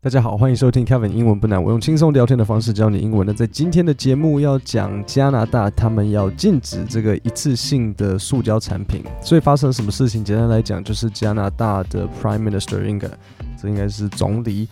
[0.00, 1.60] 大家好，欢迎收听 Kevin 英文不难。
[1.60, 3.26] 我用轻松聊天的方式教你英文。
[3.26, 9.02] 那在今天的节目要讲加拿大，他们要禁止这个一次性的塑胶产品。
[9.20, 10.22] 所以发生了什么事情？
[10.22, 13.08] 简单来讲，就是加拿大的 Prime Minister 应该
[13.60, 14.68] 这应该是总理，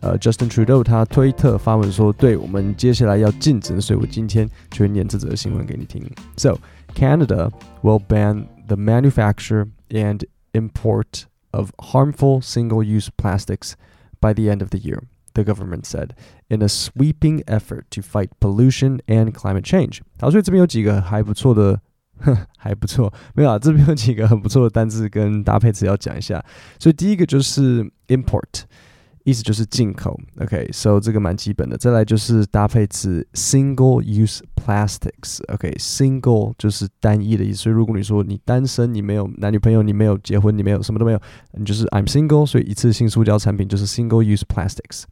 [0.00, 3.78] 呃，Justin Trudeau 他推特发文说，对我们接下来要禁止。
[3.82, 6.02] 所以我今天就会念这则新闻给你听。
[6.38, 6.58] So
[6.94, 7.50] Canada
[7.82, 10.22] will ban the manufacture and
[10.54, 13.72] import of harmful single-use plastics.
[14.19, 15.03] by the end of the year,
[15.33, 16.11] the government said,
[16.49, 20.01] in a sweeping effort to fight pollution and climate change.
[20.19, 21.79] 好，所以这边有几个还不错的，
[22.57, 26.43] 还不错，没有啊，这边有几个很不错的单字跟搭配词要讲一下。
[26.79, 28.63] 所以第一个就是 import。
[29.23, 31.75] 意思就是进口，OK，so、okay, 这个蛮基本的。
[31.75, 37.57] 再来就是搭配词 single use plastics，OK，single、okay, 就是单一的意思。
[37.57, 41.19] 所以如果你说你单身，你没有男女朋友，你没有结婚，你没有什么都没有，
[41.53, 45.05] 你就是 I'm single，所以一次性塑胶产品就是 single use plastics。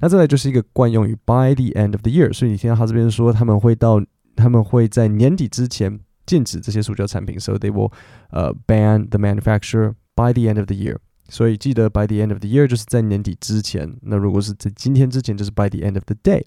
[0.00, 4.02] 那再来就是一个惯用语 by the end of the year，所以你听到他这边说他们会到
[4.34, 7.92] 他们会在年底之前禁止这些塑胶产品，so they will
[8.30, 10.96] 呃、uh, ban the manufacturer by the end of the year。
[11.27, 13.97] 所以记得 by the end of the year 就是在年底之前。
[14.01, 16.43] 那如果是在今天之前，就是 by the end of the day。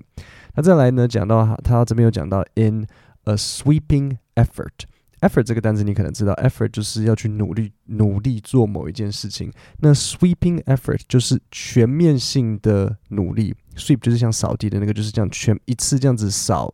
[0.54, 2.86] 那再来呢，讲到他这边有讲到 in
[3.24, 4.86] a sweeping effort。
[5.20, 9.52] effort 这个单词你可能知道，effort 就是要去努力努力做某一件事情。
[9.80, 16.72] 那 sweeping effort 就是全面性的努力，sweep 就是像扫地的那个，就是这样全一次这样子扫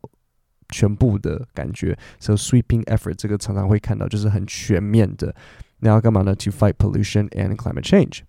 [0.69, 1.97] 全部的感觉。
[2.19, 5.35] So sweeping effort 这个常常会看到，就是很全面的。
[5.80, 8.24] now gamana to fight pollution and climate change.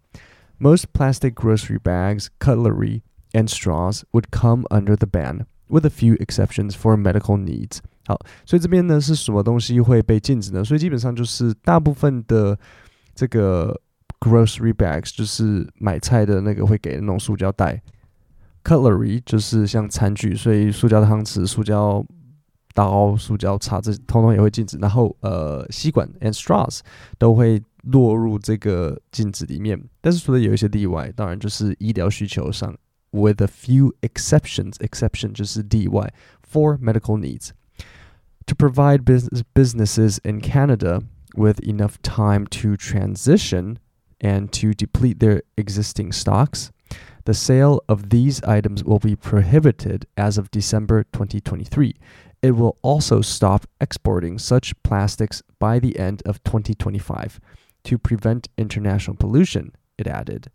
[0.58, 3.02] Most plastic grocery bags, cutlery,
[3.34, 7.80] and straws would come under the ban, with a few exceptions for medical needs.
[8.06, 10.64] 好，所以这边呢是什么东西会被禁止呢？
[10.64, 12.58] 所以基本上就是大部分的
[13.16, 13.80] 这个
[14.20, 17.78] grocery bags，就是买菜的那个会给的那种塑胶袋；
[18.64, 22.06] cutlery 就是像餐具，所以塑胶汤匙、塑胶
[22.76, 24.78] 刀、塑胶叉，这通通也会禁止。
[24.78, 26.80] 然后，呃，吸管 and straws
[27.18, 29.81] 都会落入这个禁止里面。
[30.00, 32.75] 但是除了有一些例外，当然就是医疗需求上，
[33.12, 36.14] with a few exceptions。exception 就是例外，
[36.50, 41.03] for medical needs。To provide business businesses in Canada
[41.36, 43.78] with enough time to transition
[44.19, 46.69] and to deplete their existing stocks,
[47.25, 51.96] the sale of these items will be prohibited as of December 2023.
[52.42, 57.40] It will also stop exporting such plastics by the end of 2025
[57.84, 60.46] to prevent international pollution, it added.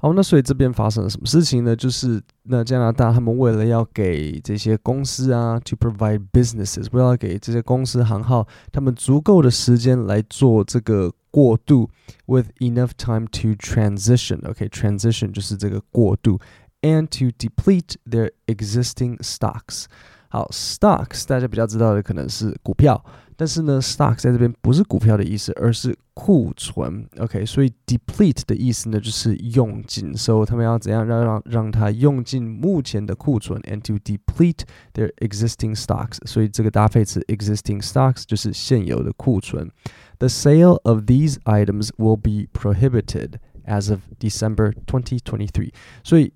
[0.00, 1.74] 好，那所以这边发生了什么事情呢？
[1.74, 11.90] 就是那加拿大他们为了要给这些公司啊，to provide businesses，为了给这些公司行号他们足够的时间来做这个过渡，
[12.26, 16.38] with enough time to transition。OK，transition、okay, 就是这个过渡，
[16.80, 19.86] and to deplete their existing stocks。
[20.32, 23.02] 好，stocks 大家比较知道的可能是股票，
[23.34, 27.08] 但是呢，stocks 在这边不是股票的意思，而是库存。
[27.18, 34.60] OK，所以 deplete 的意思呢就是用尽，所以他们要怎样让让让它用尽目前的库存，and to deplete
[34.92, 36.18] their existing stocks。
[36.26, 39.70] 所以这个搭配词 existing stocks 就是现有的库存。
[40.18, 45.72] The sale of these items will be prohibited as of December 2023。
[46.04, 46.34] 所以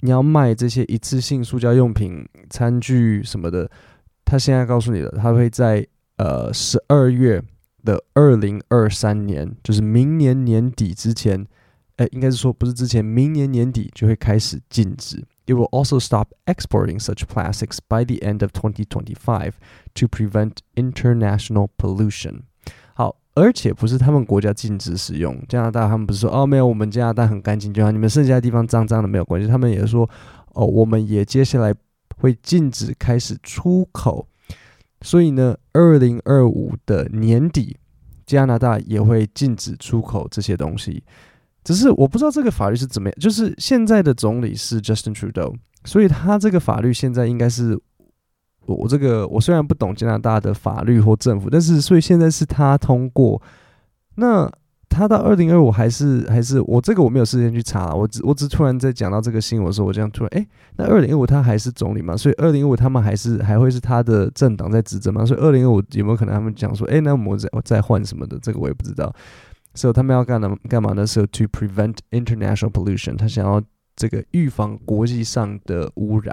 [0.00, 3.70] 你要卖这些一次性塑胶用品、餐具什么的，
[4.24, 5.86] 他现在告诉你了，他会在
[6.18, 7.42] 呃十二月
[7.84, 11.46] 的二零二三年，就是明年年底之前，
[11.96, 15.24] 哎，应该是说不是之前，明年年底就会开始禁止。
[15.46, 19.54] It will also stop exporting such plastics by the end of 2025
[19.94, 22.42] to prevent international pollution.
[22.98, 29.46] 好而且不是他们国家禁止使用加拿大，他们不是说哦没有，我们加拿大很干净就好，你们剩下的地方脏脏的没有关系。
[29.46, 30.02] 他们也说
[30.54, 31.72] 哦，我们也接下来
[32.16, 34.26] 会禁止开始出口。
[35.02, 37.76] 所以呢，二零二五的年底，
[38.26, 41.04] 加拿大也会禁止出口这些东西。
[41.62, 45.54] 只是我不知道这个法律是怎么样，就是现在的总理是 Justin Trudeau，
[45.84, 47.80] 所以他这个法律现在应该是。
[48.74, 53.40] 我这个我虽然不懂加拿大的法律或政府，但是所以现在是他通过，
[54.16, 54.50] 那
[54.88, 62.16] 他到二零二五还是还是我这个我没有时间去查，我只我只突然在讲到这个新闻的时候，我这样突然哎，那二零二五他还是总理嘛？
[62.16, 65.26] 所以二零二五他们还是还会是他的政党在执政吗？
[65.26, 68.38] 所以二零二五有没有可能他们讲说，哎，那我们再再换什么的？
[68.40, 69.14] 这个我也不知道。
[69.74, 71.06] 所以他们要干的干嘛呢？
[71.06, 73.62] 是 to prevent international pollution，他想要
[73.94, 76.32] 这个预防国际上的污染。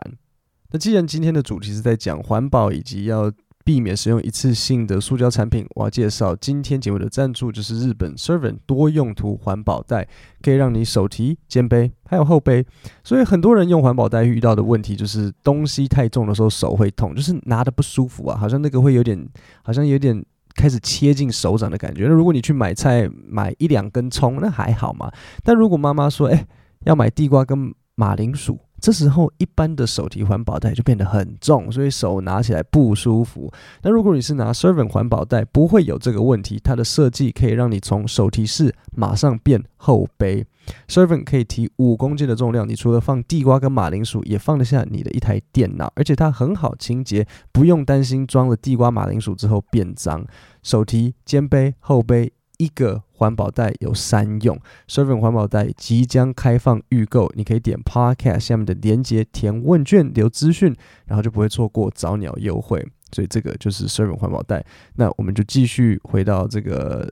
[0.72, 3.32] 那既然今天的主题是在讲环保以及要
[3.64, 10.08] 避免使用一次性的塑胶产品，我要介绍今天节目的赞助，就是日本 Servant 多用途环保袋，
[10.44, 12.64] 可以让你手提、肩背还有后背。
[13.04, 19.28] 所以很多人用环保袋遇到的问题就是东西太重的时候手会痛，就是拿的不舒服啊，好像那个会有点，
[19.64, 20.24] 好像有点
[20.54, 22.04] 开始切进手掌的感觉。
[22.04, 25.12] 那如果你去买菜买一两根葱，那还好嘛。
[25.44, 26.46] 但如果妈妈说，哎，
[26.84, 28.60] 要买地瓜跟马铃薯。
[28.80, 33.52] 这时候，一般的手提环保袋就变得很重，所以手拿起来不舒服。
[33.82, 36.60] 但如果你是拿 Servant 环保袋，不会有这个问题。
[36.64, 40.46] 它的设计可以让你从手提式马上变后背。
[40.88, 50.26] Servant 可以提五公斤的重量，你除了放地瓜跟马铃薯，也放得下你的一台电脑，而且它很好清洁，不用担心装了地瓜、马铃薯之后变脏。
[50.62, 52.34] 手提、肩背、后背。
[52.58, 60.76] 一个环保袋有三用，Servant 环保袋即将开放预购，你可以点 Podcast 下面的连接填问卷留资讯，
[61.06, 62.86] 然后就不会错过早鸟优惠。
[63.12, 64.66] 所以这个就是 Servant 环保袋。
[64.96, 67.10] 那我们就继续回到这个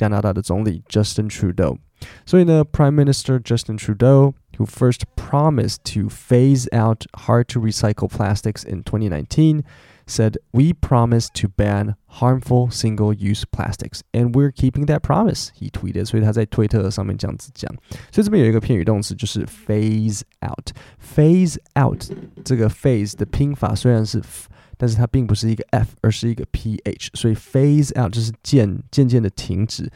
[0.00, 1.78] 加拿大的总理 Justin Trudeau。
[2.26, 9.62] 所以呢，Prime Minister Justin Trudeau who first promised to phase out hard to recycle plastics in 2019
[10.06, 15.70] said, We promise to ban harmful single use plastics, and we're keeping that promise, he
[15.70, 16.04] tweeted.
[16.04, 17.74] 所以他在推特上面这样子讲。
[18.12, 22.04] 所以这边有一个片语动词，就是 phase out。phase out
[22.44, 24.48] 这个 phase 的拼法虽然是 f，
[24.81, 27.09] 但是它并不是一个 f，而是一个 ph。
[27.13, 29.87] 所以 phase out 就是渐渐渐的停止。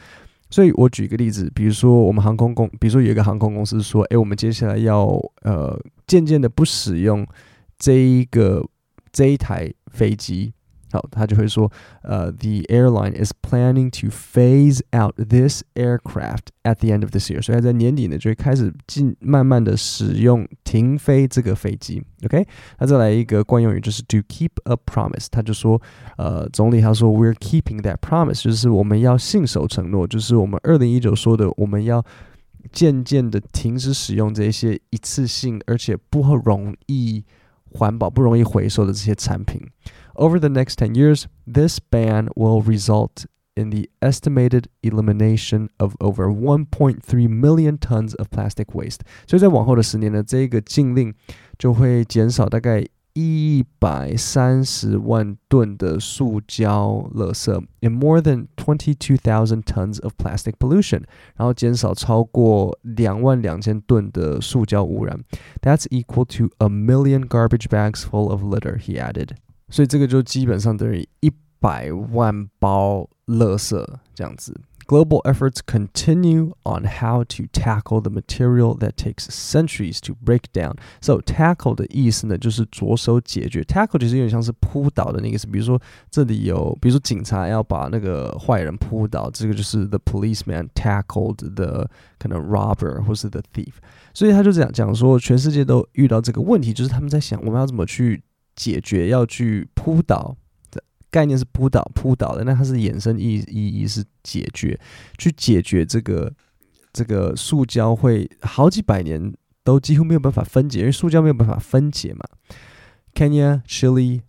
[0.48, 7.26] 所以我举一个例子，比如说我们航空公，比如说有一个航空公司说，哎，我们接下来要呃渐渐的不使用
[7.76, 8.64] 这一个
[9.10, 10.52] 这一台飞机，
[10.92, 11.70] 好，他就会说，
[12.02, 22.00] 呃，the airline is planning to phase out this aircraft at the end of this year，所以他在年底呢就会开始进慢慢的使用停飞这个飞机。
[22.24, 22.46] OK，
[22.78, 25.80] 那再来一个惯用语就是 to keep a promise，他就说，
[26.18, 32.04] 呃，总理他说 we're keeping that promise，就是我们要信守承诺，就是我们二零一九说的，我们要
[32.70, 37.24] 渐渐的停止使用这些一次性而且不容易。
[37.72, 39.60] 环保不容易回收的这些产品。
[40.15, 43.25] Over the next 10 years, this ban will result
[43.55, 49.01] in the estimated elimination of over 1.3 million tons of plastic waste。
[49.27, 51.13] 所以在往后的十年呢，这个禁令
[51.57, 61.03] 就会减少大概一百三十万吨的塑胶垃圾，in more than twenty two thousand tons of plastic pollution，
[61.35, 65.19] 然后减少超过两万两千吨的塑胶污染。
[65.61, 68.77] That's equal to a million garbage bags full of litter.
[68.77, 69.31] He added.
[69.69, 74.59] 所以这个就基本上等于一百万包垃圾这样子。
[74.87, 80.73] Global efforts continue on how to tackle the material that takes centuries to break down.
[80.99, 83.61] So tackle 的意思呢，就是着手解决。
[83.61, 85.47] tackle 其实有点像是扑倒的那个意思。
[85.47, 91.87] 比如说这里有，比如说警察要把那个坏人扑倒，这个就是 the policeman tackled the
[92.19, 93.75] 可能 robber 或是 the thief。
[94.13, 98.21] 所以他就这样讲说，全世界都遇到这个问题，就是他们在想我们要怎么去
[98.55, 100.35] 解决，要去扑倒。
[101.09, 104.79] 概念是扑倒扑倒的，那它是衍生意意义是解决，
[105.17, 106.31] 去解决这个
[106.93, 112.21] 这个塑胶会好几百年都几乎没有办法分解，因为塑胶没有办法分解嘛。
[113.13, 114.21] Kenya, Chile,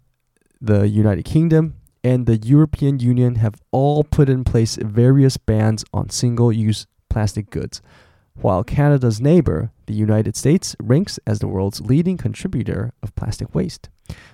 [0.61, 6.09] the United Kingdom, and the European Union have all put in place various bans on
[6.11, 7.81] single-use plastic goods.
[8.35, 13.89] While Canada's neighbor, the United States, ranks as the world's leading contributor of plastic waste.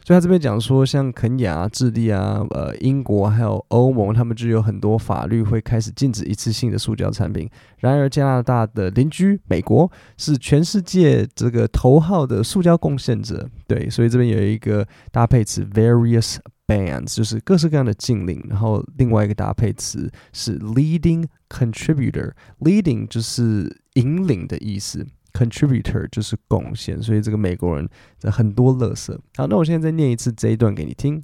[0.05, 7.49] 所以他这边讲说，像肯雅、智利啊、呃、英国还有欧盟，他们就有很多法律会开始禁止一次性的塑胶产品。
[7.79, 13.49] 然而，加拿大的邻居美国是全世界这个头号的塑胶贡献者。
[13.67, 16.37] 对，所以这边有一个搭配词 various
[16.67, 18.45] bans，就是各式各样的禁令。
[18.49, 25.07] 然后另外一个搭配词是 leading contributor，leading 就是引领的意思。
[25.42, 27.88] contributor 就是贡献，所以这个美国人
[28.20, 29.16] 的很多垃圾。
[29.36, 31.22] 好，那我现在再念一次这一段给你听。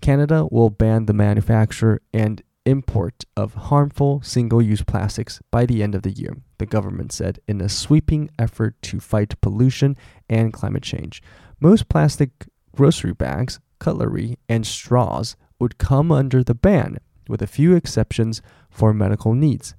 [0.00, 5.94] Canada will ban the manufacture and import of harmful single use plastics by the end
[5.94, 9.94] of the year, the government said in a sweeping effort to fight pollution
[10.28, 11.22] and climate change.
[11.60, 12.30] Most plastic
[12.74, 16.98] grocery bags, cutlery, and straws would come under the ban,
[17.28, 19.74] with a few exceptions for medical needs.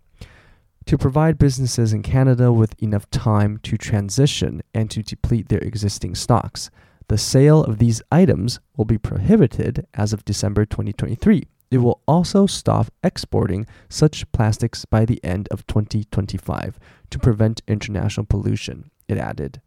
[0.86, 6.14] To provide businesses in Canada with enough time to transition and to deplete their existing
[6.14, 6.70] stocks,
[7.08, 11.44] the sale of these items will be prohibited as of December 2023.
[11.70, 16.78] It will also stop exporting such plastics by the end of 2025
[17.10, 19.60] to prevent international pollution, it added.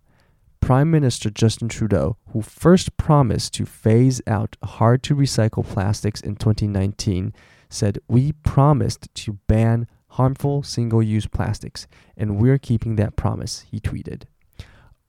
[0.60, 6.36] Prime Minister Justin Trudeau, who first promised to phase out hard to recycle plastics in
[6.36, 7.34] 2019,
[7.70, 13.80] said, We promised to ban harmful single use plastics, and we're keeping that promise, he
[13.80, 14.24] tweeted.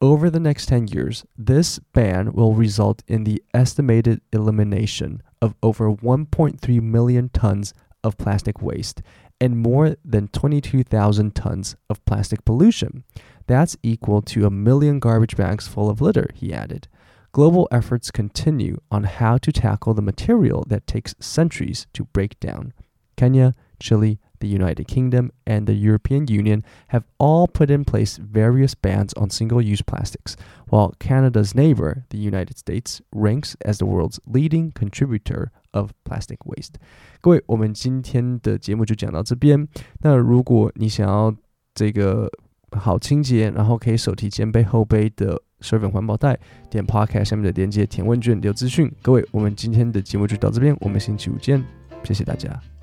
[0.01, 5.91] Over the next 10 years, this ban will result in the estimated elimination of over
[5.91, 7.73] 1.3 million tons
[8.05, 9.01] of plastic waste
[9.41, 13.05] and more than 22,000 tons of plastic pollution.
[13.47, 16.89] That's equal to a million garbage bags full of litter, he added.
[17.33, 22.73] Global efforts continue on how to tackle the material that takes centuries to break down.
[23.17, 28.74] Kenya, Chile, the United Kingdom, and the European Union have all put in place various
[28.74, 30.36] bans on single use plastics,
[30.70, 36.76] while Canada's neighbor, the United States, ranks as the world's leading contributor of plastic waste.
[37.22, 39.68] 各位，我们今天的节目就讲到这边。
[40.02, 41.34] 那如果你想要
[41.76, 42.30] 这个
[42.72, 48.92] 好清洁，然后可以手提肩背后背的十二份环保袋，点 Podcast 下面的链接填问卷留资讯。
[49.02, 51.64] 各位，我们今天的节目就到这边，我们星期五见，
[52.04, 52.75] 谢谢大家。